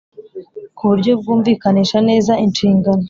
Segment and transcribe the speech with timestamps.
[0.77, 2.99] ku buryo bwumvikanisha neza inshingano,